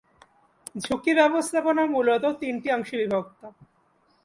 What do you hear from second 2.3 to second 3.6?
তিনটি অংশে বিভক্ত।